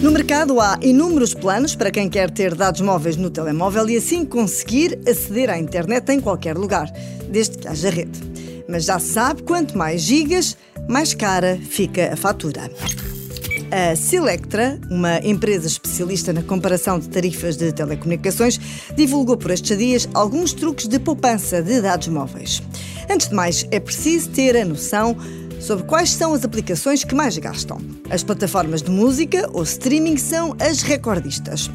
No 0.00 0.12
mercado 0.12 0.60
há 0.60 0.78
inúmeros 0.80 1.34
planos 1.34 1.74
para 1.74 1.90
quem 1.90 2.08
quer 2.08 2.30
ter 2.30 2.54
dados 2.54 2.80
móveis 2.80 3.16
no 3.16 3.30
telemóvel 3.30 3.90
e 3.90 3.96
assim 3.96 4.24
conseguir 4.24 4.96
aceder 5.08 5.50
à 5.50 5.58
internet 5.58 6.12
em 6.12 6.20
qualquer 6.20 6.56
lugar, 6.56 6.88
desde 7.28 7.58
que 7.58 7.66
haja 7.66 7.90
rede. 7.90 8.20
Mas 8.68 8.84
já 8.84 9.00
se 9.00 9.08
sabe, 9.08 9.42
quanto 9.42 9.76
mais 9.76 10.00
gigas, 10.02 10.56
mais 10.88 11.14
cara 11.14 11.58
fica 11.68 12.12
a 12.12 12.16
fatura. 12.16 12.70
A 13.72 13.96
Selectra, 13.96 14.78
uma 14.88 15.18
empresa 15.18 15.66
especialista 15.66 16.32
na 16.32 16.44
comparação 16.44 17.00
de 17.00 17.08
tarifas 17.08 17.56
de 17.56 17.72
telecomunicações, 17.72 18.58
divulgou 18.94 19.36
por 19.36 19.50
estes 19.50 19.76
dias 19.76 20.08
alguns 20.14 20.52
truques 20.52 20.86
de 20.86 21.00
poupança 21.00 21.60
de 21.60 21.80
dados 21.80 22.06
móveis. 22.06 22.62
Antes 23.10 23.28
de 23.28 23.34
mais, 23.34 23.66
é 23.72 23.80
preciso 23.80 24.30
ter 24.30 24.56
a 24.56 24.64
noção 24.64 25.16
sobre 25.60 25.84
quais 25.84 26.10
são 26.10 26.32
as 26.34 26.44
aplicações 26.44 27.04
que 27.04 27.14
mais 27.14 27.36
gastam. 27.38 27.78
As 28.10 28.22
plataformas 28.22 28.82
de 28.82 28.90
música 28.90 29.48
ou 29.52 29.62
streaming 29.62 30.16
são 30.16 30.56
as 30.60 30.82
recordistas. 30.82 31.70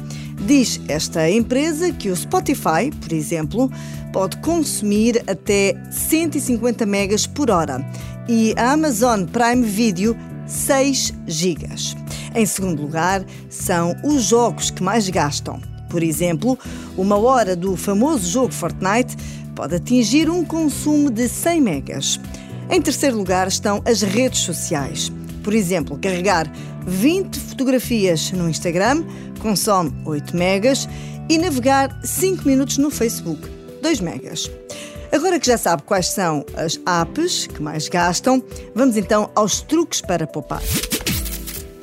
Diz 0.46 0.80
esta 0.88 1.30
empresa 1.30 1.92
que 1.92 2.10
o 2.10 2.16
Spotify, 2.16 2.90
por 3.00 3.12
exemplo, 3.12 3.70
pode 4.12 4.36
consumir 4.38 5.22
até 5.26 5.74
150 5.90 6.84
megas 6.86 7.26
por 7.26 7.50
hora 7.50 7.84
e 8.28 8.54
a 8.56 8.72
Amazon 8.72 9.24
Prime 9.24 9.62
Video 9.62 10.16
6 10.46 11.12
GB. 11.26 11.66
Em 12.34 12.46
segundo 12.46 12.82
lugar, 12.82 13.24
são 13.48 13.94
os 14.04 14.24
jogos 14.24 14.70
que 14.70 14.82
mais 14.82 15.08
gastam. 15.08 15.60
Por 15.88 16.02
exemplo, 16.02 16.58
uma 16.96 17.16
hora 17.16 17.54
do 17.54 17.76
famoso 17.76 18.28
jogo 18.28 18.52
Fortnite 18.52 19.16
pode 19.54 19.76
atingir 19.76 20.28
um 20.28 20.44
consumo 20.44 21.10
de 21.10 21.28
100 21.28 21.60
megas. 21.60 22.20
Em 22.70 22.80
terceiro 22.80 23.16
lugar 23.16 23.46
estão 23.46 23.82
as 23.84 24.02
redes 24.02 24.40
sociais. 24.40 25.12
Por 25.42 25.54
exemplo, 25.54 25.98
carregar 25.98 26.50
20 26.86 27.38
fotografias 27.38 28.32
no 28.32 28.48
Instagram 28.48 29.04
consome 29.40 29.92
8 30.04 30.36
megas 30.36 30.88
e 31.28 31.38
navegar 31.38 32.00
5 32.02 32.46
minutos 32.46 32.78
no 32.78 32.90
Facebook, 32.90 33.48
2 33.82 34.00
megas. 34.00 34.50
Agora 35.12 35.38
que 35.38 35.46
já 35.46 35.56
sabe 35.56 35.82
quais 35.82 36.08
são 36.08 36.44
as 36.56 36.80
apps 36.86 37.46
que 37.46 37.62
mais 37.62 37.88
gastam, 37.88 38.42
vamos 38.74 38.96
então 38.96 39.30
aos 39.34 39.60
truques 39.60 40.00
para 40.00 40.26
poupar. 40.26 40.62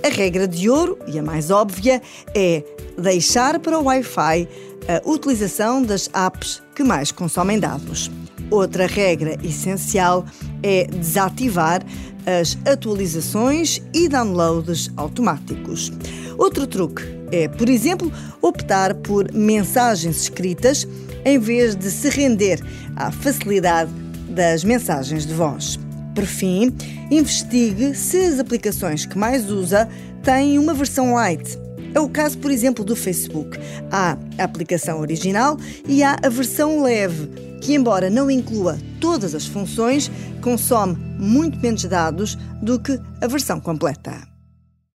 A 0.03 0.09
regra 0.09 0.47
de 0.47 0.69
ouro, 0.69 0.97
e 1.07 1.17
a 1.17 1.23
mais 1.23 1.51
óbvia, 1.51 2.01
é 2.35 2.63
deixar 2.97 3.59
para 3.59 3.79
o 3.79 3.83
Wi-Fi 3.83 4.47
a 4.87 5.09
utilização 5.09 5.81
das 5.81 6.09
apps 6.13 6.61
que 6.75 6.83
mais 6.83 7.11
consomem 7.11 7.59
dados. 7.59 8.09
Outra 8.49 8.87
regra 8.87 9.37
essencial 9.43 10.25
é 10.63 10.85
desativar 10.85 11.81
as 12.25 12.57
atualizações 12.65 13.81
e 13.93 14.07
downloads 14.07 14.91
automáticos. 14.95 15.91
Outro 16.37 16.67
truque 16.67 17.03
é, 17.31 17.47
por 17.47 17.69
exemplo, 17.69 18.11
optar 18.41 18.93
por 18.95 19.31
mensagens 19.31 20.23
escritas 20.23 20.87
em 21.25 21.39
vez 21.39 21.75
de 21.75 21.89
se 21.89 22.09
render 22.09 22.59
à 22.95 23.11
facilidade 23.11 23.91
das 24.29 24.63
mensagens 24.63 25.25
de 25.25 25.33
voz. 25.33 25.79
Por 26.13 26.25
fim, 26.25 26.73
investigue 27.09 27.95
se 27.95 28.17
as 28.17 28.39
aplicações 28.39 29.05
que 29.05 29.17
mais 29.17 29.49
usa 29.49 29.87
têm 30.23 30.59
uma 30.59 30.73
versão 30.73 31.13
light. 31.13 31.57
É 31.93 31.99
o 31.99 32.09
caso, 32.09 32.37
por 32.37 32.51
exemplo, 32.51 32.83
do 32.85 32.95
Facebook. 32.95 33.57
Há 33.91 34.17
a 34.37 34.43
aplicação 34.43 34.99
original 34.99 35.57
e 35.87 36.03
há 36.03 36.17
a 36.21 36.29
versão 36.29 36.83
leve, 36.83 37.29
que, 37.61 37.73
embora 37.73 38.09
não 38.09 38.29
inclua 38.29 38.77
todas 38.99 39.33
as 39.33 39.45
funções, 39.45 40.11
consome 40.41 40.97
muito 41.17 41.59
menos 41.59 41.85
dados 41.85 42.35
do 42.61 42.79
que 42.79 42.99
a 43.21 43.27
versão 43.27 43.59
completa. 43.61 44.30